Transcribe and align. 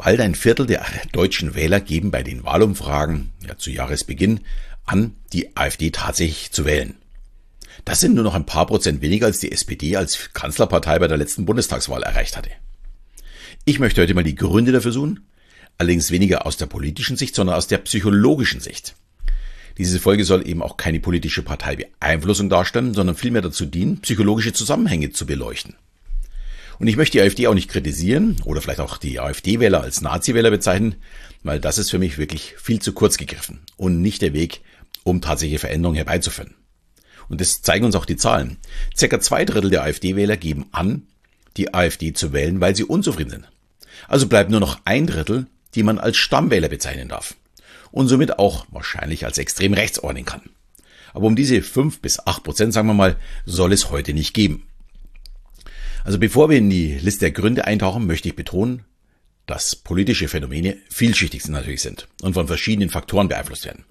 Bald 0.00 0.18
ein 0.20 0.34
Viertel 0.34 0.64
der 0.64 0.86
deutschen 1.12 1.54
Wähler 1.54 1.78
geben 1.78 2.10
bei 2.10 2.22
den 2.22 2.42
Wahlumfragen 2.42 3.32
ja, 3.46 3.58
zu 3.58 3.70
Jahresbeginn 3.70 4.40
an, 4.86 5.14
die 5.34 5.54
AfD 5.58 5.90
tatsächlich 5.90 6.52
zu 6.52 6.64
wählen. 6.64 6.94
Das 7.84 8.00
sind 8.00 8.14
nur 8.14 8.24
noch 8.24 8.34
ein 8.34 8.46
paar 8.46 8.66
Prozent 8.66 9.02
weniger 9.02 9.26
als 9.26 9.40
die 9.40 9.52
SPD 9.52 9.96
als 9.96 10.30
Kanzlerpartei 10.32 10.98
bei 10.98 11.06
der 11.06 11.18
letzten 11.18 11.44
Bundestagswahl 11.44 12.02
erreicht 12.02 12.38
hatte. 12.38 12.48
Ich 13.66 13.78
möchte 13.78 14.00
heute 14.00 14.14
mal 14.14 14.24
die 14.24 14.36
Gründe 14.36 14.72
dafür 14.72 14.92
suchen, 14.92 15.28
allerdings 15.76 16.10
weniger 16.10 16.46
aus 16.46 16.56
der 16.56 16.64
politischen 16.64 17.18
Sicht, 17.18 17.34
sondern 17.34 17.56
aus 17.56 17.66
der 17.66 17.78
psychologischen 17.78 18.60
Sicht. 18.60 18.94
Diese 19.76 20.00
Folge 20.00 20.24
soll 20.24 20.48
eben 20.48 20.62
auch 20.62 20.78
keine 20.78 21.00
politische 21.00 21.42
Parteibeeinflussung 21.42 22.48
darstellen, 22.48 22.94
sondern 22.94 23.16
vielmehr 23.16 23.42
dazu 23.42 23.66
dienen, 23.66 24.00
psychologische 24.00 24.54
Zusammenhänge 24.54 25.10
zu 25.10 25.26
beleuchten. 25.26 25.74
Und 26.80 26.86
ich 26.86 26.96
möchte 26.96 27.18
die 27.18 27.22
AfD 27.22 27.46
auch 27.46 27.54
nicht 27.54 27.68
kritisieren 27.68 28.36
oder 28.46 28.62
vielleicht 28.62 28.80
auch 28.80 28.96
die 28.96 29.20
AfD-Wähler 29.20 29.82
als 29.82 30.00
Nazi-Wähler 30.00 30.50
bezeichnen, 30.50 30.94
weil 31.42 31.60
das 31.60 31.76
ist 31.76 31.90
für 31.90 31.98
mich 31.98 32.16
wirklich 32.16 32.54
viel 32.56 32.80
zu 32.80 32.94
kurz 32.94 33.18
gegriffen 33.18 33.60
und 33.76 34.00
nicht 34.00 34.22
der 34.22 34.32
Weg, 34.32 34.62
um 35.04 35.20
tatsächliche 35.20 35.58
Veränderungen 35.58 35.96
herbeizuführen. 35.96 36.54
Und 37.28 37.42
das 37.42 37.60
zeigen 37.60 37.84
uns 37.84 37.94
auch 37.96 38.06
die 38.06 38.16
Zahlen. 38.16 38.56
Circa 38.96 39.20
zwei 39.20 39.44
Drittel 39.44 39.68
der 39.68 39.82
AfD-Wähler 39.82 40.38
geben 40.38 40.68
an, 40.72 41.02
die 41.58 41.74
AfD 41.74 42.14
zu 42.14 42.32
wählen, 42.32 42.62
weil 42.62 42.74
sie 42.74 42.84
unzufrieden 42.84 43.30
sind. 43.30 43.50
Also 44.08 44.26
bleibt 44.26 44.50
nur 44.50 44.60
noch 44.60 44.80
ein 44.86 45.06
Drittel, 45.06 45.48
die 45.74 45.82
man 45.82 45.98
als 45.98 46.16
Stammwähler 46.16 46.70
bezeichnen 46.70 47.08
darf 47.08 47.36
und 47.90 48.08
somit 48.08 48.38
auch 48.38 48.64
wahrscheinlich 48.70 49.26
als 49.26 49.36
extrem 49.36 49.74
rechts 49.74 49.98
ordnen 49.98 50.24
kann. 50.24 50.48
Aber 51.12 51.26
um 51.26 51.36
diese 51.36 51.60
fünf 51.60 52.00
bis 52.00 52.26
acht 52.26 52.42
Prozent, 52.42 52.72
sagen 52.72 52.88
wir 52.88 52.94
mal, 52.94 53.16
soll 53.44 53.74
es 53.74 53.90
heute 53.90 54.14
nicht 54.14 54.32
geben. 54.32 54.66
Also 56.04 56.18
bevor 56.18 56.50
wir 56.50 56.58
in 56.58 56.70
die 56.70 56.94
Liste 56.94 57.20
der 57.20 57.30
Gründe 57.32 57.64
eintauchen, 57.64 58.06
möchte 58.06 58.28
ich 58.28 58.36
betonen, 58.36 58.84
dass 59.46 59.76
politische 59.76 60.28
Phänomene 60.28 60.76
vielschichtig 60.88 61.46
natürlich 61.48 61.82
sind 61.82 62.08
und 62.22 62.34
von 62.34 62.46
verschiedenen 62.46 62.90
Faktoren 62.90 63.28
beeinflusst 63.28 63.64
werden. 63.64 63.84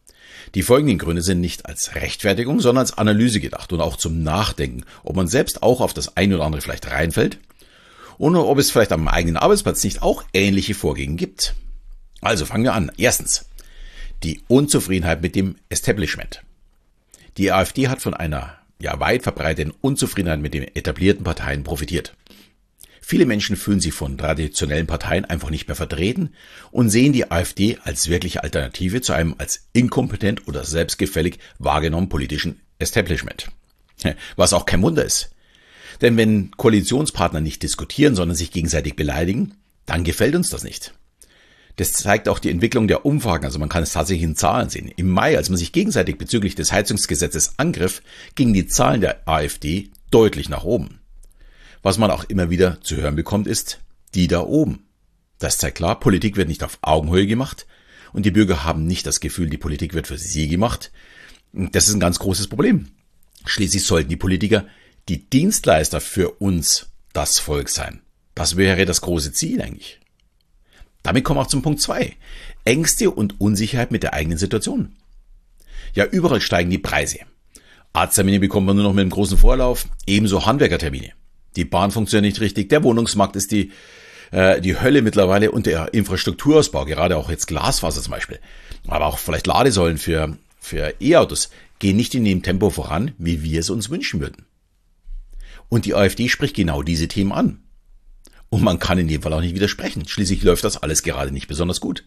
Die 0.55 0.63
folgenden 0.63 0.97
Gründe 0.97 1.21
sind 1.21 1.41
nicht 1.41 1.65
als 1.65 1.95
Rechtfertigung, 1.95 2.59
sondern 2.59 2.83
als 2.83 2.97
Analyse 2.97 3.39
gedacht 3.39 3.71
und 3.73 3.81
auch 3.81 3.97
zum 3.97 4.23
Nachdenken, 4.23 4.85
ob 5.03 5.15
man 5.15 5.27
selbst 5.27 5.61
auch 5.61 5.81
auf 5.81 5.93
das 5.93 6.17
eine 6.17 6.35
oder 6.35 6.45
andere 6.45 6.61
vielleicht 6.61 6.89
reinfällt 6.89 7.39
und 8.17 8.35
ob 8.35 8.57
es 8.57 8.71
vielleicht 8.71 8.91
am 8.91 9.07
eigenen 9.07 9.37
Arbeitsplatz 9.37 9.83
nicht 9.83 10.01
auch 10.01 10.23
ähnliche 10.33 10.73
Vorgänge 10.73 11.15
gibt. 11.15 11.55
Also 12.21 12.45
fangen 12.45 12.63
wir 12.63 12.73
an. 12.73 12.91
Erstens, 12.97 13.45
die 14.23 14.41
Unzufriedenheit 14.47 15.21
mit 15.21 15.35
dem 15.35 15.55
Establishment. 15.69 16.41
Die 17.37 17.51
AfD 17.51 17.87
hat 17.87 18.01
von 18.01 18.13
einer 18.13 18.58
ja 18.81 18.99
weit 18.99 19.23
verbreiteten 19.23 19.73
Unzufriedenheit 19.81 20.39
mit 20.39 20.53
den 20.53 20.63
etablierten 20.63 21.23
Parteien 21.23 21.63
profitiert. 21.63 22.15
Viele 23.01 23.25
Menschen 23.25 23.55
fühlen 23.55 23.79
sich 23.79 23.93
von 23.93 24.17
traditionellen 24.17 24.85
Parteien 24.85 25.25
einfach 25.25 25.49
nicht 25.49 25.67
mehr 25.67 25.75
vertreten 25.75 26.29
und 26.69 26.89
sehen 26.89 27.11
die 27.11 27.31
AfD 27.31 27.77
als 27.83 28.07
wirkliche 28.07 28.43
Alternative 28.43 29.01
zu 29.01 29.13
einem 29.13 29.33
als 29.39 29.67
inkompetent 29.73 30.47
oder 30.47 30.63
selbstgefällig 30.63 31.39
wahrgenommenen 31.57 32.09
politischen 32.09 32.61
Establishment. 32.77 33.49
Was 34.35 34.53
auch 34.53 34.65
kein 34.65 34.83
Wunder 34.83 35.03
ist. 35.03 35.31
Denn 36.01 36.17
wenn 36.17 36.51
Koalitionspartner 36.51 37.41
nicht 37.41 37.63
diskutieren, 37.63 38.15
sondern 38.15 38.37
sich 38.37 38.51
gegenseitig 38.51 38.95
beleidigen, 38.95 39.55
dann 39.85 40.03
gefällt 40.03 40.35
uns 40.35 40.49
das 40.49 40.63
nicht. 40.63 40.93
Das 41.75 41.93
zeigt 41.93 42.27
auch 42.27 42.39
die 42.39 42.49
Entwicklung 42.49 42.87
der 42.87 43.05
Umfragen, 43.05 43.45
also 43.45 43.57
man 43.57 43.69
kann 43.69 43.83
es 43.83 43.93
tatsächlich 43.93 44.23
in 44.23 44.35
Zahlen 44.35 44.69
sehen. 44.69 44.91
Im 44.95 45.09
Mai, 45.09 45.37
als 45.37 45.49
man 45.49 45.57
sich 45.57 45.71
gegenseitig 45.71 46.17
bezüglich 46.17 46.55
des 46.55 46.71
Heizungsgesetzes 46.71 47.53
angriff, 47.57 48.01
gingen 48.35 48.53
die 48.53 48.67
Zahlen 48.67 49.01
der 49.01 49.27
AfD 49.27 49.89
deutlich 50.11 50.49
nach 50.49 50.63
oben. 50.63 50.99
Was 51.81 51.97
man 51.97 52.11
auch 52.11 52.25
immer 52.25 52.49
wieder 52.49 52.81
zu 52.81 52.97
hören 52.97 53.15
bekommt, 53.15 53.47
ist 53.47 53.79
die 54.13 54.27
da 54.27 54.41
oben. 54.41 54.83
Das 55.37 55.57
zeigt 55.57 55.77
klar, 55.77 55.99
Politik 55.99 56.35
wird 56.35 56.49
nicht 56.49 56.63
auf 56.63 56.79
Augenhöhe 56.81 57.27
gemacht 57.27 57.65
und 58.11 58.25
die 58.25 58.31
Bürger 58.31 58.65
haben 58.65 58.85
nicht 58.85 59.05
das 59.05 59.21
Gefühl, 59.21 59.49
die 59.49 59.57
Politik 59.57 59.93
wird 59.93 60.07
für 60.07 60.17
sie 60.17 60.47
gemacht. 60.47 60.91
Das 61.53 61.87
ist 61.87 61.93
ein 61.93 62.01
ganz 62.01 62.19
großes 62.19 62.47
Problem. 62.47 62.89
Schließlich 63.45 63.83
sollten 63.83 64.09
die 64.09 64.17
Politiker 64.17 64.65
die 65.07 65.29
Dienstleister 65.29 66.01
für 66.01 66.29
uns, 66.31 66.87
das 67.13 67.39
Volk 67.39 67.69
sein. 67.69 68.01
Das 68.35 68.57
wäre 68.57 68.85
das 68.85 69.01
große 69.01 69.31
Ziel 69.31 69.61
eigentlich. 69.61 69.99
Damit 71.03 71.23
kommen 71.23 71.39
wir 71.39 71.43
auch 71.43 71.47
zum 71.47 71.61
Punkt 71.61 71.81
zwei: 71.81 72.15
Ängste 72.65 73.11
und 73.11 73.39
Unsicherheit 73.39 73.91
mit 73.91 74.03
der 74.03 74.13
eigenen 74.13 74.37
Situation. 74.37 74.95
Ja, 75.93 76.05
überall 76.05 76.41
steigen 76.41 76.69
die 76.69 76.77
Preise. 76.77 77.19
Arzttermine 77.93 78.39
bekommt 78.39 78.67
man 78.67 78.75
nur 78.75 78.85
noch 78.85 78.93
mit 78.93 79.01
einem 79.01 79.09
großen 79.09 79.37
Vorlauf, 79.37 79.87
ebenso 80.05 80.45
Handwerkertermine. 80.45 81.11
Die 81.55 81.65
Bahn 81.65 81.91
funktioniert 81.91 82.33
nicht 82.33 82.41
richtig, 82.41 82.69
der 82.69 82.83
Wohnungsmarkt 82.83 83.35
ist 83.35 83.51
die, 83.51 83.71
äh, 84.31 84.61
die 84.61 84.79
Hölle 84.79 85.01
mittlerweile 85.01 85.51
und 85.51 85.65
der 85.65 85.93
Infrastrukturausbau, 85.93 86.85
gerade 86.85 87.17
auch 87.17 87.29
jetzt 87.29 87.47
Glasfaser 87.47 88.01
zum 88.01 88.11
Beispiel, 88.11 88.39
aber 88.87 89.07
auch 89.07 89.17
vielleicht 89.17 89.47
Ladesäulen 89.47 89.97
für, 89.97 90.37
für 90.59 90.93
E-Autos, 91.01 91.49
gehen 91.79 91.97
nicht 91.97 92.13
in 92.13 92.25
dem 92.25 92.43
Tempo 92.43 92.69
voran, 92.69 93.13
wie 93.17 93.41
wir 93.41 93.59
es 93.59 93.69
uns 93.69 93.89
wünschen 93.89 94.19
würden. 94.19 94.45
Und 95.69 95.85
die 95.85 95.95
AfD 95.95 96.29
spricht 96.29 96.55
genau 96.55 96.83
diese 96.83 97.07
Themen 97.07 97.31
an. 97.31 97.63
Und 98.49 98.63
man 98.63 98.79
kann 98.79 98.97
in 98.97 99.07
dem 99.07 99.21
Fall 99.21 99.33
auch 99.33 99.41
nicht 99.41 99.55
widersprechen. 99.55 100.07
Schließlich 100.07 100.43
läuft 100.43 100.63
das 100.63 100.77
alles 100.77 101.03
gerade 101.03 101.31
nicht 101.31 101.47
besonders 101.47 101.79
gut. 101.79 102.03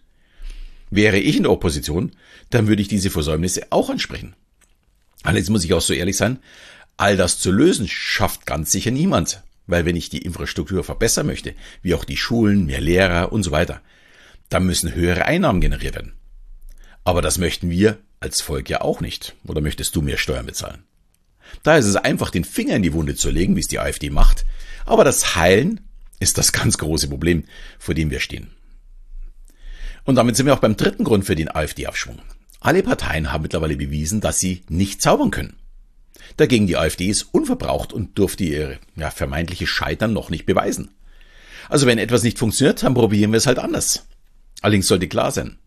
Wäre 0.90 1.18
ich 1.18 1.36
in 1.36 1.44
der 1.44 1.52
Opposition, 1.52 2.12
dann 2.50 2.66
würde 2.66 2.82
ich 2.82 2.88
diese 2.88 3.10
Versäumnisse 3.10 3.66
auch 3.70 3.88
ansprechen. 3.88 4.34
Allerdings 5.22 5.48
muss 5.48 5.64
ich 5.64 5.72
auch 5.72 5.80
so 5.80 5.94
ehrlich 5.94 6.16
sein, 6.16 6.38
all 6.96 7.16
das 7.16 7.38
zu 7.38 7.50
lösen 7.50 7.88
schafft 7.88 8.44
ganz 8.44 8.72
sicher 8.72 8.90
niemand. 8.90 9.42
Weil 9.66 9.86
wenn 9.86 9.96
ich 9.96 10.08
die 10.08 10.22
Infrastruktur 10.22 10.82
verbessern 10.82 11.26
möchte, 11.26 11.54
wie 11.82 11.94
auch 11.94 12.04
die 12.04 12.16
Schulen, 12.16 12.66
mehr 12.66 12.80
Lehrer 12.80 13.32
und 13.32 13.44
so 13.44 13.52
weiter, 13.52 13.80
dann 14.48 14.66
müssen 14.66 14.94
höhere 14.94 15.24
Einnahmen 15.24 15.60
generiert 15.60 15.94
werden. 15.94 16.14
Aber 17.04 17.22
das 17.22 17.38
möchten 17.38 17.70
wir 17.70 17.98
als 18.20 18.40
Volk 18.40 18.68
ja 18.68 18.80
auch 18.80 19.00
nicht. 19.00 19.34
Oder 19.46 19.60
möchtest 19.60 19.96
du 19.96 20.02
mehr 20.02 20.18
Steuern 20.18 20.46
bezahlen? 20.46 20.82
Da 21.62 21.76
ist 21.76 21.86
es 21.86 21.96
einfach, 21.96 22.30
den 22.30 22.44
Finger 22.44 22.76
in 22.76 22.82
die 22.82 22.92
Wunde 22.92 23.14
zu 23.14 23.30
legen, 23.30 23.56
wie 23.56 23.60
es 23.60 23.68
die 23.68 23.78
AfD 23.78 24.10
macht. 24.10 24.44
Aber 24.84 25.04
das 25.04 25.36
Heilen 25.36 25.80
ist 26.22 26.38
das 26.38 26.52
ganz 26.52 26.78
große 26.78 27.08
Problem, 27.08 27.44
vor 27.78 27.94
dem 27.94 28.10
wir 28.10 28.20
stehen. 28.20 28.52
Und 30.04 30.16
damit 30.16 30.36
sind 30.36 30.46
wir 30.46 30.54
auch 30.54 30.60
beim 30.60 30.76
dritten 30.76 31.04
Grund 31.04 31.24
für 31.24 31.34
den 31.34 31.54
AfD-Abschwung. 31.54 32.20
Alle 32.60 32.82
Parteien 32.82 33.32
haben 33.32 33.42
mittlerweile 33.42 33.76
bewiesen, 33.76 34.20
dass 34.20 34.40
sie 34.40 34.62
nicht 34.68 35.02
zaubern 35.02 35.30
können. 35.30 35.56
Dagegen 36.36 36.66
die 36.66 36.76
AfD 36.76 37.06
ist 37.06 37.34
unverbraucht 37.34 37.92
und 37.92 38.18
durfte 38.18 38.44
ihr 38.44 38.78
ja, 38.96 39.10
vermeintliche 39.10 39.66
Scheitern 39.66 40.12
noch 40.12 40.30
nicht 40.30 40.46
beweisen. 40.46 40.90
Also 41.68 41.86
wenn 41.86 41.98
etwas 41.98 42.22
nicht 42.22 42.38
funktioniert, 42.38 42.82
dann 42.82 42.94
probieren 42.94 43.32
wir 43.32 43.38
es 43.38 43.46
halt 43.46 43.58
anders. 43.58 44.06
Allerdings 44.60 44.86
sollte 44.86 45.08
klar 45.08 45.30
sein, 45.30 45.58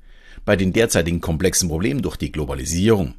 bei 0.45 0.55
den 0.55 0.73
derzeitigen 0.73 1.21
komplexen 1.21 1.69
Problemen 1.69 2.01
durch 2.01 2.15
die 2.17 2.31
Globalisierung, 2.31 3.15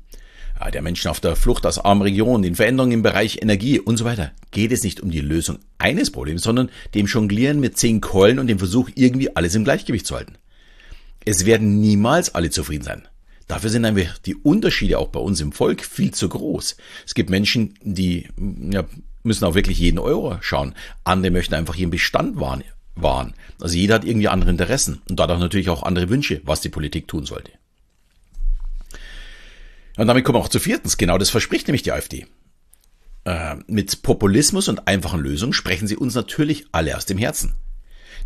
der 0.72 0.83
Menschen 0.83 1.09
auf 1.09 1.21
der 1.21 1.37
Flucht 1.37 1.67
aus 1.67 1.78
armen 1.78 2.03
Regionen, 2.03 2.43
den 2.43 2.55
Veränderungen 2.55 2.93
im 2.93 3.03
Bereich 3.03 3.41
Energie 3.43 3.78
und 3.78 3.97
so 3.97 4.05
weiter, 4.05 4.33
geht 4.50 4.72
es 4.72 4.83
nicht 4.83 5.00
um 5.00 5.11
die 5.11 5.21
Lösung 5.21 5.59
eines 5.78 6.11
Problems, 6.11 6.43
sondern 6.43 6.71
dem 6.94 7.06
Jonglieren 7.06 7.61
mit 7.61 7.77
zehn 7.77 8.00
Keulen 8.00 8.39
und 8.39 8.47
dem 8.47 8.59
Versuch, 8.59 8.91
irgendwie 8.94 9.34
alles 9.37 9.55
im 9.55 9.65
Gleichgewicht 9.65 10.06
zu 10.06 10.17
halten. 10.17 10.34
Es 11.25 11.47
werden 11.47 11.81
niemals 11.81 12.34
alle 12.34 12.50
zufrieden 12.50 12.84
sein. 12.84 13.09
Dafür 13.49 13.71
sind 13.71 13.84
einfach 13.84 14.19
die 14.19 14.34
Unterschiede 14.34 14.99
auch 14.99 15.09
bei 15.09 15.21
uns 15.21 15.41
im 15.41 15.53
Volk 15.53 15.84
viel 15.84 16.12
zu 16.12 16.28
groß. 16.28 16.77
Es 17.05 17.15
gibt 17.15 17.31
Menschen, 17.31 17.75
die 17.83 18.28
ja, 18.71 18.84
müssen 19.23 19.44
auch 19.44 19.55
wirklich 19.55 19.78
jeden 19.78 19.99
Euro 19.99 20.38
schauen. 20.41 20.75
Andere 21.05 21.31
möchten 21.31 21.55
einfach 21.55 21.77
ihren 21.77 21.91
Bestand 21.91 22.41
wahren. 22.41 23.34
Also 23.61 23.77
jeder 23.77 23.97
hat 23.97 24.05
irgendwie 24.05 24.28
andere 24.28 24.50
Interessen 24.50 25.00
und 25.09 25.21
dadurch 25.21 25.38
natürlich 25.38 25.69
auch 25.69 25.83
andere 25.83 26.09
Wünsche, 26.09 26.41
was 26.44 26.61
die 26.61 26.71
Politik 26.71 27.06
tun 27.09 27.25
sollte. 27.25 27.53
Und 29.96 30.06
damit 30.06 30.24
kommen 30.24 30.38
wir 30.38 30.42
auch 30.42 30.48
zu 30.48 30.60
viertens. 30.60 30.96
Genau 30.96 31.18
das 31.18 31.30
verspricht 31.30 31.66
nämlich 31.66 31.82
die 31.82 31.92
AfD. 31.92 32.26
Äh, 33.24 33.56
mit 33.66 34.02
Populismus 34.02 34.68
und 34.68 34.86
einfachen 34.86 35.20
Lösungen 35.20 35.52
sprechen 35.52 35.88
sie 35.88 35.96
uns 35.96 36.14
natürlich 36.14 36.66
alle 36.72 36.96
aus 36.96 37.06
dem 37.06 37.18
Herzen. 37.18 37.54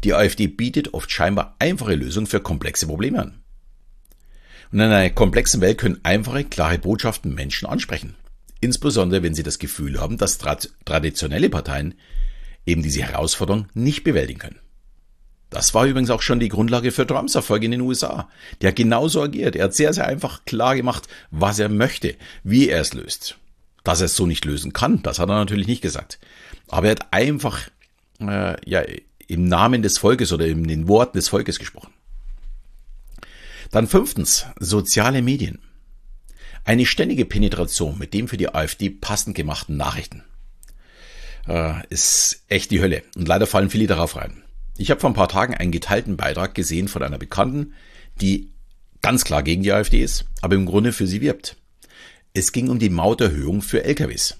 Die 0.04 0.14
AfD 0.14 0.46
bietet 0.46 0.94
oft 0.94 1.10
scheinbar 1.10 1.56
einfache 1.58 1.94
Lösungen 1.94 2.26
für 2.26 2.40
komplexe 2.40 2.86
Probleme 2.86 3.20
an. 3.20 3.42
Und 4.72 4.78
in 4.78 4.86
einer 4.86 5.10
komplexen 5.10 5.60
Welt 5.60 5.78
können 5.78 6.00
einfache, 6.02 6.44
klare 6.44 6.78
Botschaften 6.78 7.34
Menschen 7.34 7.66
ansprechen. 7.66 8.14
Insbesondere 8.60 9.22
wenn 9.22 9.34
sie 9.34 9.42
das 9.42 9.58
Gefühl 9.58 10.00
haben, 10.00 10.18
dass 10.18 10.38
traditionelle 10.38 11.48
Parteien 11.48 11.94
eben 12.66 12.82
diese 12.82 13.02
Herausforderung 13.02 13.66
nicht 13.74 14.04
bewältigen 14.04 14.38
können. 14.38 14.60
Das 15.50 15.74
war 15.74 15.84
übrigens 15.84 16.10
auch 16.10 16.22
schon 16.22 16.38
die 16.38 16.48
Grundlage 16.48 16.92
für 16.92 17.06
Trumps 17.06 17.34
Erfolg 17.34 17.64
in 17.64 17.72
den 17.72 17.80
USA. 17.80 18.28
Der 18.60 18.72
genauso 18.72 19.20
agiert. 19.22 19.56
Er 19.56 19.64
hat 19.64 19.74
sehr, 19.74 19.92
sehr 19.92 20.06
einfach 20.06 20.44
klar 20.44 20.76
gemacht, 20.76 21.08
was 21.32 21.58
er 21.58 21.68
möchte, 21.68 22.14
wie 22.44 22.68
er 22.68 22.80
es 22.80 22.94
löst. 22.94 23.36
Dass 23.82 24.00
er 24.00 24.06
es 24.06 24.16
so 24.16 24.26
nicht 24.26 24.44
lösen 24.44 24.72
kann, 24.72 25.02
das 25.02 25.18
hat 25.18 25.28
er 25.28 25.34
natürlich 25.34 25.66
nicht 25.66 25.82
gesagt. 25.82 26.20
Aber 26.68 26.86
er 26.86 26.92
hat 26.92 27.12
einfach 27.12 27.68
äh, 28.20 28.56
ja, 28.68 28.84
im 29.26 29.44
Namen 29.44 29.82
des 29.82 29.98
Volkes 29.98 30.32
oder 30.32 30.46
in 30.46 30.68
den 30.68 30.86
Worten 30.86 31.18
des 31.18 31.28
Volkes 31.28 31.58
gesprochen. 31.58 31.92
Dann 33.72 33.88
fünftens, 33.88 34.46
soziale 34.58 35.22
Medien. 35.22 35.58
Eine 36.64 36.86
ständige 36.86 37.24
Penetration 37.24 37.98
mit 37.98 38.14
dem 38.14 38.28
für 38.28 38.36
die 38.36 38.54
AfD 38.54 38.90
passend 38.90 39.34
gemachten 39.34 39.76
Nachrichten 39.76 40.22
äh, 41.48 41.86
ist 41.88 42.44
echt 42.48 42.70
die 42.70 42.80
Hölle. 42.80 43.02
Und 43.16 43.26
leider 43.26 43.46
fallen 43.46 43.70
viele 43.70 43.86
darauf 43.86 44.16
rein. 44.16 44.42
Ich 44.76 44.90
habe 44.90 45.00
vor 45.00 45.10
ein 45.10 45.14
paar 45.14 45.28
Tagen 45.28 45.54
einen 45.54 45.72
geteilten 45.72 46.16
Beitrag 46.16 46.54
gesehen 46.54 46.88
von 46.88 47.02
einer 47.02 47.18
Bekannten, 47.18 47.74
die 48.20 48.50
ganz 49.02 49.24
klar 49.24 49.42
gegen 49.42 49.62
die 49.62 49.72
AfD 49.72 50.02
ist, 50.02 50.24
aber 50.40 50.54
im 50.54 50.66
Grunde 50.66 50.92
für 50.92 51.06
sie 51.06 51.20
wirbt. 51.20 51.56
Es 52.32 52.52
ging 52.52 52.68
um 52.68 52.78
die 52.78 52.90
Mauterhöhung 52.90 53.62
für 53.62 53.84
LKWs. 53.84 54.36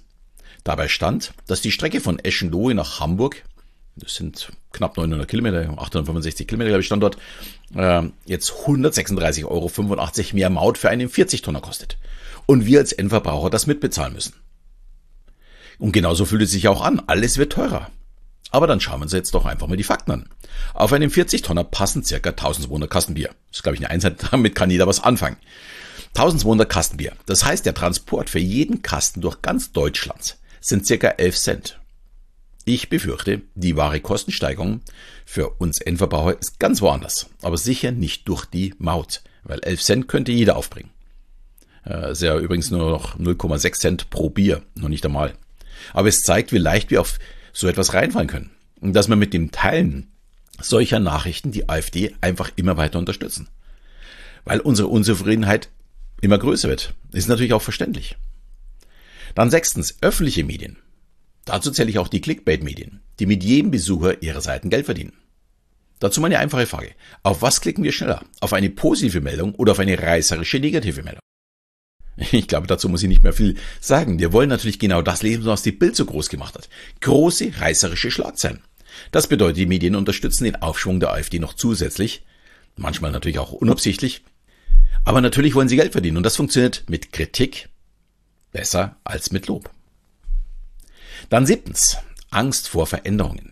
Dabei 0.63 0.87
stand, 0.87 1.33
dass 1.47 1.61
die 1.61 1.71
Strecke 1.71 2.01
von 2.01 2.19
Eschenlohe 2.19 2.73
nach 2.75 2.99
Hamburg, 2.99 3.43
das 3.95 4.15
sind 4.15 4.51
knapp 4.71 4.95
900 4.97 5.27
Kilometer, 5.27 5.69
865 5.77 6.47
Kilometer, 6.47 6.69
glaube 6.69 6.81
ich, 6.81 6.85
Standort, 6.85 7.17
äh, 7.75 8.03
jetzt 8.25 8.51
136,85 8.51 9.45
Euro 9.45 9.71
mehr 10.33 10.49
Maut 10.49 10.77
für 10.77 10.89
einen 10.89 11.09
40-Tonner 11.09 11.61
kostet. 11.61 11.97
Und 12.45 12.65
wir 12.65 12.79
als 12.79 12.93
Endverbraucher 12.93 13.49
das 13.49 13.67
mitbezahlen 13.67 14.13
müssen. 14.13 14.33
Und 15.77 15.91
genauso 15.91 16.25
fühlt 16.25 16.43
es 16.43 16.51
sich 16.51 16.67
auch 16.67 16.81
an. 16.81 17.01
Alles 17.07 17.37
wird 17.37 17.53
teurer. 17.53 17.89
Aber 18.49 18.67
dann 18.67 18.81
schauen 18.81 18.99
wir 18.99 19.03
uns 19.03 19.13
jetzt 19.13 19.33
doch 19.33 19.45
einfach 19.45 19.67
mal 19.67 19.77
die 19.77 19.83
Fakten 19.83 20.11
an. 20.11 20.29
Auf 20.73 20.91
einem 20.91 21.09
40-Tonner 21.09 21.63
passen 21.63 22.03
circa 22.03 22.31
1200 22.31 22.89
Kastenbier. 22.89 23.29
Das 23.49 23.59
ist, 23.59 23.63
glaube 23.63 23.75
ich, 23.75 23.81
eine 23.81 23.89
Einheit, 23.89 24.23
damit 24.31 24.55
kann 24.55 24.69
jeder 24.69 24.87
was 24.87 25.01
anfangen. 25.01 25.37
1200 26.15 26.67
Kastenbier. 26.67 27.13
Das 27.25 27.45
heißt, 27.45 27.65
der 27.65 27.73
Transport 27.73 28.29
für 28.29 28.39
jeden 28.39 28.81
Kasten 28.81 29.21
durch 29.21 29.41
ganz 29.41 29.71
Deutschland 29.71 30.37
sind 30.59 30.85
circa 30.85 31.07
11 31.09 31.37
Cent. 31.37 31.79
Ich 32.65 32.89
befürchte, 32.89 33.41
die 33.55 33.75
wahre 33.75 34.01
Kostensteigerung 34.01 34.81
für 35.25 35.49
uns 35.49 35.81
Endverbraucher 35.81 36.39
ist 36.39 36.59
ganz 36.59 36.81
woanders, 36.81 37.27
aber 37.41 37.57
sicher 37.57 37.91
nicht 37.91 38.27
durch 38.27 38.45
die 38.45 38.75
Maut, 38.77 39.23
weil 39.43 39.59
11 39.63 39.81
Cent 39.81 40.07
könnte 40.07 40.31
jeder 40.31 40.57
aufbringen. 40.57 40.91
Äh, 41.85 42.11
ist 42.11 42.21
ja 42.21 42.37
übrigens 42.37 42.69
nur 42.69 42.91
noch 42.91 43.17
0,6 43.17 43.73
Cent 43.79 44.09
pro 44.11 44.29
Bier, 44.29 44.61
noch 44.75 44.89
nicht 44.89 45.05
einmal. 45.05 45.33
Aber 45.93 46.09
es 46.09 46.21
zeigt, 46.21 46.51
wie 46.51 46.59
leicht 46.59 46.91
wir 46.91 47.01
auf 47.01 47.17
so 47.53 47.67
etwas 47.67 47.93
reinfallen 47.93 48.27
können. 48.27 48.51
Und 48.79 48.93
dass 48.93 49.07
wir 49.07 49.15
mit 49.15 49.33
dem 49.33 49.51
Teilen 49.51 50.11
solcher 50.59 50.99
Nachrichten 50.99 51.51
die 51.51 51.69
AfD 51.69 52.15
einfach 52.21 52.51
immer 52.55 52.77
weiter 52.77 52.99
unterstützen. 52.99 53.49
Weil 54.43 54.59
unsere 54.59 54.87
Unzufriedenheit 54.87 55.69
immer 56.21 56.37
größer 56.37 56.69
wird. 56.69 56.93
Ist 57.11 57.29
natürlich 57.29 57.53
auch 57.53 57.61
verständlich. 57.61 58.17
Dann 59.35 59.49
sechstens, 59.49 59.97
öffentliche 60.01 60.43
Medien. 60.43 60.77
Dazu 61.45 61.71
zähle 61.71 61.89
ich 61.89 61.99
auch 61.99 62.07
die 62.07 62.21
Clickbait-Medien, 62.21 63.01
die 63.19 63.25
mit 63.25 63.43
jedem 63.43 63.71
Besucher 63.71 64.21
ihrer 64.21 64.41
Seiten 64.41 64.69
Geld 64.69 64.85
verdienen. 64.85 65.13
Dazu 65.99 66.21
meine 66.21 66.39
einfache 66.39 66.65
Frage. 66.65 66.91
Auf 67.23 67.41
was 67.41 67.61
klicken 67.61 67.83
wir 67.83 67.91
schneller? 67.91 68.23
Auf 68.39 68.53
eine 68.53 68.69
positive 68.69 69.21
Meldung 69.21 69.53
oder 69.55 69.73
auf 69.73 69.79
eine 69.79 69.97
reißerische 69.97 70.59
negative 70.59 71.03
Meldung? 71.03 71.21
Ich 72.31 72.47
glaube, 72.47 72.67
dazu 72.67 72.89
muss 72.89 73.03
ich 73.03 73.09
nicht 73.09 73.23
mehr 73.23 73.33
viel 73.33 73.55
sagen. 73.79 74.19
Wir 74.19 74.33
wollen 74.33 74.49
natürlich 74.49 74.79
genau 74.79 75.01
das 75.01 75.23
lesen, 75.23 75.45
was 75.45 75.63
die 75.63 75.71
Bild 75.71 75.95
so 75.95 76.05
groß 76.05 76.29
gemacht 76.29 76.55
hat. 76.55 76.69
Große 77.01 77.53
reißerische 77.57 78.11
Schlagzeilen. 78.11 78.61
Das 79.11 79.27
bedeutet, 79.27 79.57
die 79.57 79.65
Medien 79.65 79.95
unterstützen 79.95 80.43
den 80.43 80.61
Aufschwung 80.61 80.99
der 80.99 81.11
AfD 81.11 81.39
noch 81.39 81.53
zusätzlich. 81.53 82.23
Manchmal 82.75 83.11
natürlich 83.11 83.39
auch 83.39 83.51
unabsichtlich. 83.51 84.23
Aber 85.03 85.21
natürlich 85.21 85.55
wollen 85.55 85.69
sie 85.69 85.77
Geld 85.77 85.93
verdienen 85.93 86.17
und 86.17 86.23
das 86.23 86.35
funktioniert 86.35 86.83
mit 86.87 87.11
Kritik 87.11 87.69
besser 88.51 88.97
als 89.03 89.31
mit 89.31 89.47
Lob. 89.47 89.69
Dann 91.29 91.45
siebtens. 91.45 91.97
Angst 92.29 92.69
vor 92.69 92.87
Veränderungen. 92.87 93.51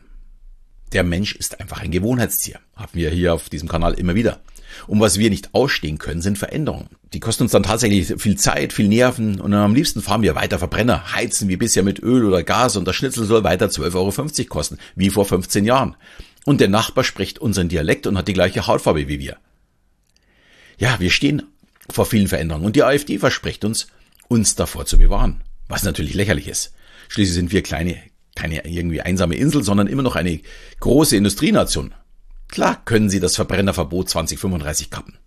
Der 0.94 1.04
Mensch 1.04 1.36
ist 1.36 1.60
einfach 1.60 1.82
ein 1.82 1.92
Gewohnheitstier. 1.92 2.60
Haben 2.76 2.94
wir 2.94 3.10
hier 3.10 3.34
auf 3.34 3.50
diesem 3.50 3.68
Kanal 3.68 3.94
immer 3.94 4.16
wieder. 4.16 4.40
Und 4.88 5.00
was 5.00 5.20
wir 5.20 5.30
nicht 5.30 5.54
ausstehen 5.54 5.98
können, 5.98 6.22
sind 6.22 6.38
Veränderungen. 6.38 6.90
Die 7.14 7.20
kosten 7.20 7.44
uns 7.44 7.52
dann 7.52 7.64
tatsächlich 7.64 8.22
viel 8.22 8.38
Zeit, 8.38 8.74
viel 8.74 8.88
Nerven 8.88 9.40
und 9.40 9.54
am 9.54 9.74
liebsten 9.74 10.02
fahren 10.02 10.22
wir 10.22 10.36
weiter 10.36 10.60
Verbrenner, 10.60 11.14
heizen 11.14 11.50
wie 11.50 11.58
bisher 11.58 11.84
mit 11.84 12.00
Öl 12.00 12.26
oder 12.26 12.44
Gas 12.44 12.76
und 12.76 12.88
das 12.88 12.96
Schnitzel 12.96 13.26
soll 13.26 13.44
weiter 13.44 13.68
12,50 13.68 13.96
Euro 13.96 14.48
kosten, 14.50 14.78
wie 14.96 15.10
vor 15.10 15.26
15 15.26 15.66
Jahren. 15.66 15.96
Und 16.46 16.62
der 16.62 16.70
Nachbar 16.70 17.04
spricht 17.04 17.40
unseren 17.40 17.70
Dialekt 17.70 18.08
und 18.08 18.18
hat 18.18 18.28
die 18.28 18.34
gleiche 18.34 18.68
Hautfarbe 18.68 19.08
wie 19.08 19.20
wir. 19.20 19.38
Ja, 20.78 21.00
wir 21.00 21.12
stehen 21.12 21.44
vor 21.92 22.06
vielen 22.06 22.28
Veränderungen 22.28 22.66
und 22.66 22.76
die 22.76 22.84
AfD 22.84 23.18
verspricht 23.18 23.66
uns, 23.66 23.88
uns 24.28 24.56
davor 24.56 24.86
zu 24.86 24.98
bewahren. 24.98 25.42
Was 25.68 25.84
natürlich 25.84 26.14
lächerlich 26.14 26.48
ist. 26.48 26.74
Schließlich 27.10 27.36
sind 27.36 27.52
wir 27.52 27.64
kleine, 27.64 27.98
keine 28.36 28.66
irgendwie 28.66 29.02
einsame 29.02 29.36
Insel, 29.36 29.64
sondern 29.64 29.88
immer 29.88 30.04
noch 30.04 30.16
eine 30.16 30.40
große 30.80 31.16
Industrienation. 31.16 31.94
Klar 32.50 32.82
können 32.84 33.10
sie 33.10 33.20
das 33.20 33.36
Verbrennerverbot 33.36 34.10
2035 34.10 34.90
kappen. 34.90 35.18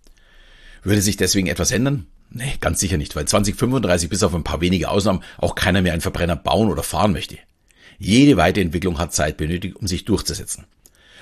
Würde 0.83 1.01
sich 1.01 1.17
deswegen 1.17 1.47
etwas 1.47 1.71
ändern? 1.71 2.05
Nee, 2.29 2.55
ganz 2.59 2.79
sicher 2.79 2.97
nicht, 2.97 3.15
weil 3.15 3.25
2035 3.25 4.09
bis 4.09 4.23
auf 4.23 4.35
ein 4.35 4.43
paar 4.43 4.59
wenige 4.59 4.89
Ausnahmen 4.89 5.23
auch 5.37 5.55
keiner 5.55 5.81
mehr 5.81 5.93
einen 5.93 6.01
Verbrenner 6.01 6.35
bauen 6.35 6.69
oder 6.69 6.83
fahren 6.83 7.13
möchte. 7.13 7.37
Jede 7.99 8.37
Weiterentwicklung 8.37 8.99
hat 8.99 9.13
Zeit 9.13 9.37
benötigt, 9.37 9.77
um 9.77 9.87
sich 9.87 10.03
durchzusetzen. 10.03 10.65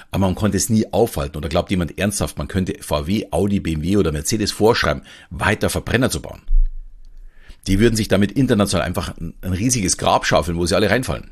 Aber 0.09 0.25
man 0.25 0.36
konnte 0.36 0.57
es 0.57 0.69
nie 0.69 0.92
aufhalten 0.92 1.38
oder 1.38 1.50
glaubt 1.50 1.69
jemand 1.69 1.98
ernsthaft, 1.98 2.38
man 2.38 2.48
könnte 2.48 2.81
VW, 2.81 3.27
Audi, 3.31 3.59
BMW 3.59 3.98
oder 3.98 4.12
Mercedes 4.12 4.51
vorschreiben, 4.51 5.03
weiter 5.30 5.69
Verbrenner 5.69 6.09
zu 6.09 6.21
bauen. 6.21 6.42
Die 7.68 7.80
würden 7.80 7.95
sich 7.95 8.07
damit 8.07 8.31
international 8.31 8.86
einfach 8.86 9.13
ein 9.18 9.36
riesiges 9.44 9.98
Grab 9.98 10.25
schaufeln, 10.25 10.57
wo 10.57 10.65
sie 10.65 10.75
alle 10.75 10.89
reinfallen. 10.89 11.31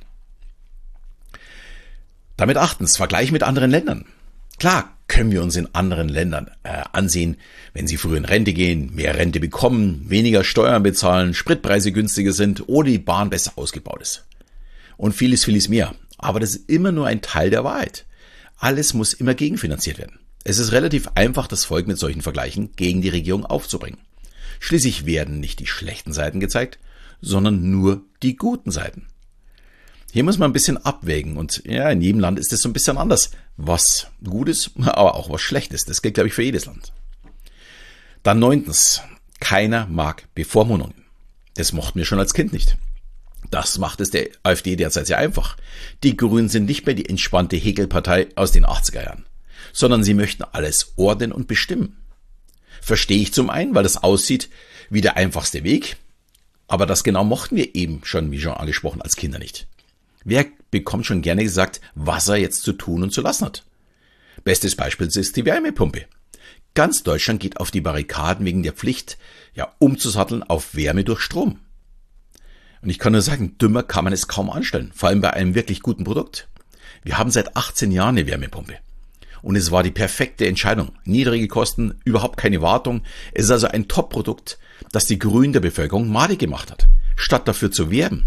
Damit 2.38 2.58
achtens, 2.58 2.96
Vergleich 2.96 3.32
mit 3.32 3.44
anderen 3.44 3.72
Ländern. 3.72 4.06
Klar 4.60 4.98
können 5.08 5.32
wir 5.32 5.42
uns 5.42 5.56
in 5.56 5.74
anderen 5.74 6.10
Ländern 6.10 6.52
äh, 6.64 6.84
ansehen, 6.92 7.38
wenn 7.74 7.88
sie 7.88 7.98
früher 7.98 8.18
in 8.18 8.26
Rente 8.26 8.54
gehen, 8.54 8.94
mehr 8.94 9.16
Rente 9.16 9.40
bekommen, 9.40 10.06
weniger 10.08 10.44
Steuern 10.44 10.84
bezahlen, 10.84 11.34
Spritpreise 11.34 11.92
günstiger 11.92 12.34
sind 12.34 12.68
oder 12.68 12.90
die 12.90 13.00
Bahn 13.00 13.30
besser 13.30 13.54
ausgebaut 13.56 14.02
ist. 14.02 14.26
Und 14.98 15.14
vieles, 15.14 15.46
vieles 15.46 15.70
mehr. 15.70 15.96
Aber 16.18 16.42
das 16.42 16.56
ist 16.56 16.70
immer 16.70 16.92
nur 16.92 17.08
ein 17.08 17.22
Teil 17.22 17.50
der 17.50 17.64
Wahrheit. 17.64 18.06
Alles 18.58 18.94
muss 18.94 19.14
immer 19.14 19.34
gegenfinanziert 19.34 19.98
werden. 19.98 20.20
Es 20.44 20.60
ist 20.60 20.74
relativ 20.74 21.08
einfach, 21.16 21.48
das 21.48 21.66
Volk 21.66 21.88
mit 21.88 21.98
solchen 21.98 22.22
Vergleichen 22.22 22.74
gegen 22.76 23.02
die 23.02 23.10
Regierung 23.10 23.46
aufzubringen. 23.46 24.00
Schließlich 24.60 25.06
werden 25.06 25.40
nicht 25.40 25.60
die 25.60 25.68
schlechten 25.68 26.12
Seiten 26.12 26.42
gezeigt, 26.42 26.80
sondern 27.22 27.72
nur 27.72 28.04
die 28.22 28.36
guten 28.36 28.72
Seiten. 28.72 29.08
Hier 30.12 30.24
muss 30.24 30.38
man 30.38 30.50
ein 30.50 30.54
bisschen 30.54 30.78
abwägen 30.78 31.38
und 31.38 31.62
ja, 31.66 31.90
in 31.90 32.02
jedem 32.02 32.20
Land 32.20 32.40
ist 32.40 32.52
es 32.52 32.62
so 32.62 32.70
ein 32.70 32.74
bisschen 32.74 32.98
anders. 32.98 33.32
Was 33.58 34.08
gut 34.24 34.50
ist, 34.50 34.72
aber 34.80 35.16
auch 35.16 35.30
was 35.30 35.42
schlecht 35.42 35.74
ist. 35.74 35.90
Das 35.90 36.02
gilt, 36.02 36.16
glaube 36.16 36.30
ich, 36.30 36.34
für 36.34 36.44
jedes 36.44 36.66
Land. 36.66 36.94
Dann 38.24 38.40
neuntens. 38.40 39.02
Keiner 39.40 39.88
mag 39.88 40.28
Bevormundungen. 40.36 41.06
Das 41.56 41.72
mochten 41.72 42.00
wir 42.00 42.06
schon 42.06 42.20
als 42.20 42.34
Kind 42.34 42.52
nicht. 42.52 42.78
Das 43.52 43.78
macht 43.78 44.02
es 44.02 44.10
der 44.12 44.30
AfD 44.44 44.76
derzeit 44.76 45.08
sehr 45.08 45.18
einfach. 45.18 45.58
Die 46.04 46.18
Grünen 46.18 46.50
sind 46.50 46.66
nicht 46.66 46.86
mehr 46.86 46.96
die 46.96 47.08
entspannte 47.08 47.56
Hegelpartei 47.56 48.28
aus 48.36 48.52
den 48.52 48.66
80er 48.66 49.04
Jahren, 49.04 49.26
sondern 49.72 50.04
sie 50.04 50.14
möchten 50.14 50.44
alles 50.44 50.94
ordnen 50.98 51.32
und 51.32 51.48
bestimmen. 51.48 51.98
Verstehe 52.82 53.22
ich 53.22 53.34
zum 53.34 53.50
einen, 53.50 53.76
weil 53.76 53.84
das 53.84 54.04
aussieht 54.04 54.50
wie 54.90 55.02
der 55.02 55.18
einfachste 55.18 55.64
Weg, 55.64 55.98
aber 56.68 56.86
das 56.86 57.04
genau 57.04 57.24
mochten 57.24 57.56
wir 57.56 57.76
eben 57.76 58.02
schon, 58.04 58.32
wie 58.32 58.42
schon 58.42 58.54
angesprochen, 58.54 59.02
als 59.02 59.16
Kinder 59.16 59.40
nicht. 59.40 59.68
Wer 60.24 60.46
bekommt 60.72 61.06
schon 61.06 61.22
gerne 61.22 61.44
gesagt, 61.44 61.82
was 61.96 62.28
er 62.28 62.38
jetzt 62.38 62.64
zu 62.64 62.74
tun 62.74 63.04
und 63.04 63.12
zu 63.12 63.22
lassen 63.22 63.46
hat? 63.46 63.66
Bestes 64.44 64.76
Beispiel 64.76 65.08
ist 65.08 65.36
die 65.36 65.46
Wärmepumpe. 65.46 66.06
Ganz 66.76 67.04
Deutschland 67.04 67.40
geht 67.40 67.60
auf 67.60 67.72
die 67.72 67.82
Barrikaden 67.82 68.46
wegen 68.46 68.64
der 68.64 68.74
Pflicht, 68.74 69.18
ja, 69.54 69.74
umzusatteln 69.80 70.44
auf 70.44 70.76
Wärme 70.76 71.04
durch 71.04 71.22
Strom. 71.22 71.60
Und 72.82 72.90
ich 72.90 73.00
kann 73.00 73.14
nur 73.14 73.22
sagen, 73.22 73.58
dümmer 73.58 73.84
kann 73.84 74.04
man 74.04 74.14
es 74.14 74.28
kaum 74.28 74.50
anstellen, 74.50 74.92
vor 74.94 75.10
allem 75.10 75.22
bei 75.22 75.34
einem 75.34 75.56
wirklich 75.56 75.82
guten 75.82 76.04
Produkt. 76.04 76.48
Wir 77.04 77.18
haben 77.18 77.32
seit 77.32 77.58
18 77.58 77.92
Jahren 77.92 78.18
eine 78.18 78.28
Wärmepumpe. 78.28 78.78
Und 79.42 79.56
es 79.56 79.72
war 79.72 79.84
die 79.84 79.92
perfekte 79.92 80.48
Entscheidung. 80.48 80.92
Niedrige 81.06 81.48
Kosten, 81.48 82.00
überhaupt 82.04 82.38
keine 82.38 82.62
Wartung. 82.62 83.04
Es 83.34 83.46
ist 83.46 83.52
also 83.52 83.68
ein 83.68 83.88
Top-Produkt, 83.88 84.60
das 84.92 85.06
die 85.06 85.20
Grünen 85.20 85.54
der 85.54 85.62
Bevölkerung 85.62 86.10
madig 86.10 86.40
gemacht 86.40 86.72
hat. 86.72 86.88
Statt 87.16 87.48
dafür 87.48 87.72
zu 87.72 87.90
werben, 87.90 88.26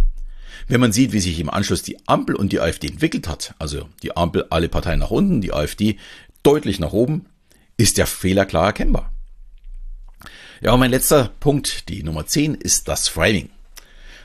wenn 0.69 0.81
man 0.81 0.93
sieht, 0.93 1.13
wie 1.13 1.21
sich 1.21 1.39
im 1.41 1.51
Anschluss 1.51 1.83
die 1.83 1.97
Ampel 2.07 2.35
und 2.35 2.53
die 2.53 2.61
AfD 2.61 2.89
entwickelt 2.89 3.29
hat, 3.29 3.55
also 3.59 3.89
die 4.03 4.17
Ampel 4.17 4.47
alle 4.51 4.69
Parteien 4.69 5.01
nach 5.01 5.11
unten, 5.11 5.41
die 5.41 5.53
AfD 5.53 5.99
deutlich 6.43 6.81
nach 6.81 6.93
oben, 6.93 7.27
ist 7.77 7.99
der 7.99 8.07
Fehler 8.07 8.47
klar 8.47 8.67
erkennbar. 8.67 9.13
Ja, 10.61 10.73
und 10.73 10.81
mein 10.81 10.91
letzter 10.91 11.31
Punkt, 11.41 11.89
die 11.89 12.03
Nummer 12.03 12.27
10, 12.27 12.55
ist 12.55 12.87
das 12.89 13.09
Framing. 13.09 13.51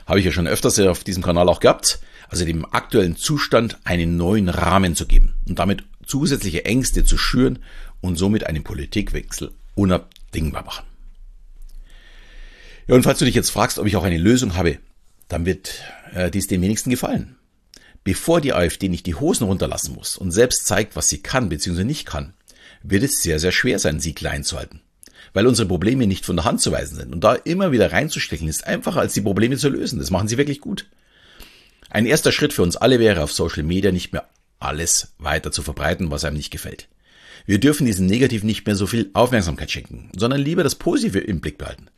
Habe 0.06 0.20
ich 0.20 0.26
ja 0.26 0.32
schon 0.32 0.46
öfters 0.46 0.78
auf 0.78 1.04
diesem 1.04 1.22
Kanal 1.22 1.48
auch 1.48 1.60
gehabt, 1.60 2.00
also 2.28 2.44
dem 2.44 2.64
aktuellen 2.72 3.16
Zustand 3.16 3.78
einen 3.84 4.16
neuen 4.16 4.48
Rahmen 4.48 4.94
zu 4.94 5.06
geben 5.06 5.34
und 5.48 5.58
damit 5.58 5.84
zusätzliche 6.06 6.64
Ängste 6.64 7.04
zu 7.04 7.18
schüren 7.18 7.58
und 8.00 8.16
somit 8.16 8.44
einen 8.44 8.64
Politikwechsel 8.64 9.50
unabdingbar 9.74 10.64
machen. 10.64 10.84
Ja, 12.86 12.94
und 12.94 13.02
falls 13.02 13.18
du 13.18 13.24
dich 13.24 13.34
jetzt 13.34 13.50
fragst, 13.50 13.78
ob 13.78 13.86
ich 13.86 13.96
auch 13.96 14.04
eine 14.04 14.18
Lösung 14.18 14.56
habe, 14.56 14.78
dann 15.28 15.46
wird 15.46 15.82
äh, 16.14 16.30
dies 16.30 16.46
den 16.46 16.62
wenigsten 16.62 16.90
gefallen. 16.90 17.36
Bevor 18.04 18.40
die 18.40 18.54
AfD 18.54 18.88
nicht 18.88 19.06
die 19.06 19.14
Hosen 19.14 19.44
runterlassen 19.44 19.94
muss 19.94 20.16
und 20.16 20.30
selbst 20.30 20.66
zeigt, 20.66 20.96
was 20.96 21.08
sie 21.08 21.22
kann 21.22 21.48
bzw. 21.48 21.84
nicht 21.84 22.06
kann, 22.06 22.32
wird 22.82 23.02
es 23.02 23.22
sehr, 23.22 23.38
sehr 23.38 23.52
schwer 23.52 23.78
sein, 23.78 24.00
sie 24.00 24.14
klein 24.14 24.44
zu 24.44 24.56
halten. 24.56 24.80
Weil 25.34 25.46
unsere 25.46 25.68
Probleme 25.68 26.06
nicht 26.06 26.24
von 26.24 26.36
der 26.36 26.46
Hand 26.46 26.60
zu 26.60 26.72
weisen 26.72 26.96
sind. 26.96 27.12
Und 27.12 27.22
da 27.22 27.34
immer 27.34 27.70
wieder 27.70 27.92
reinzustecken, 27.92 28.48
ist 28.48 28.66
einfacher, 28.66 29.00
als 29.00 29.12
die 29.12 29.20
Probleme 29.20 29.58
zu 29.58 29.68
lösen. 29.68 29.98
Das 29.98 30.10
machen 30.10 30.28
sie 30.28 30.38
wirklich 30.38 30.60
gut. 30.60 30.86
Ein 31.90 32.06
erster 32.06 32.32
Schritt 32.32 32.52
für 32.52 32.62
uns 32.62 32.76
alle 32.76 32.98
wäre, 32.98 33.22
auf 33.22 33.32
Social 33.32 33.62
Media 33.62 33.92
nicht 33.92 34.12
mehr 34.12 34.28
alles 34.58 35.14
weiter 35.18 35.52
zu 35.52 35.62
verbreiten, 35.62 36.10
was 36.10 36.24
einem 36.24 36.36
nicht 36.36 36.50
gefällt. 36.50 36.88
Wir 37.46 37.60
dürfen 37.60 37.86
diesen 37.86 38.06
Negativ 38.06 38.42
nicht 38.42 38.66
mehr 38.66 38.74
so 38.74 38.86
viel 38.86 39.10
Aufmerksamkeit 39.14 39.70
schenken, 39.70 40.10
sondern 40.16 40.40
lieber 40.40 40.62
das 40.62 40.74
Positive 40.74 41.18
im 41.18 41.40
Blick 41.40 41.58
behalten. 41.58 41.88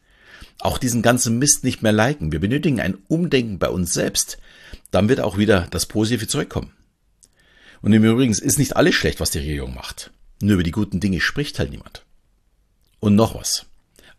Auch 0.59 0.79
diesen 0.79 1.03
ganzen 1.03 1.39
Mist 1.39 1.65
nicht 1.65 1.83
mehr 1.83 1.93
liken. 1.93 2.33
Wir 2.33 2.41
benötigen 2.41 2.81
ein 2.81 2.99
Umdenken 3.09 3.59
bei 3.59 3.69
uns 3.69 3.93
selbst. 3.93 4.39
Dann 4.91 5.09
wird 5.09 5.21
auch 5.21 5.39
wieder 5.39 5.67
das 5.71 5.87
Positive 5.87 6.27
zurückkommen. 6.27 6.73
Und 7.83 7.93
im 7.93 8.05
Übrigen 8.05 8.33
ist 8.33 8.59
nicht 8.59 8.77
alles 8.77 8.95
schlecht, 8.95 9.21
was 9.21 9.31
die 9.31 9.39
Regierung 9.39 9.75
macht. 9.75 10.11
Nur 10.43 10.55
über 10.55 10.63
die 10.63 10.71
guten 10.71 11.01
Dinge 11.01 11.21
spricht 11.21 11.59
halt 11.59 11.71
niemand. 11.71 12.05
Und 12.99 13.15
noch 13.15 13.35
was. 13.35 13.67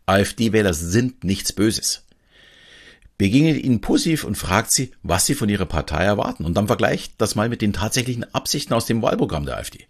AfD-Wähler 0.06 0.74
sind 0.74 1.24
nichts 1.24 1.52
Böses. 1.52 2.04
Begegnet 3.18 3.62
ihnen 3.62 3.80
positiv 3.80 4.24
und 4.24 4.36
fragt 4.36 4.72
sie, 4.72 4.90
was 5.04 5.26
sie 5.26 5.34
von 5.34 5.48
ihrer 5.48 5.66
Partei 5.66 6.02
erwarten. 6.02 6.44
Und 6.44 6.54
dann 6.54 6.66
vergleicht 6.66 7.14
das 7.18 7.36
mal 7.36 7.48
mit 7.48 7.62
den 7.62 7.72
tatsächlichen 7.72 8.24
Absichten 8.34 8.74
aus 8.74 8.86
dem 8.86 9.00
Wahlprogramm 9.00 9.46
der 9.46 9.58
AfD. 9.58 9.86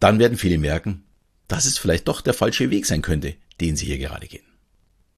Dann 0.00 0.18
werden 0.18 0.38
viele 0.38 0.58
merken, 0.58 1.04
dass 1.46 1.66
es 1.66 1.78
vielleicht 1.78 2.08
doch 2.08 2.20
der 2.20 2.34
falsche 2.34 2.70
Weg 2.70 2.86
sein 2.86 3.02
könnte, 3.02 3.34
den 3.60 3.76
sie 3.76 3.86
hier 3.86 3.98
gerade 3.98 4.26
gehen. 4.26 4.49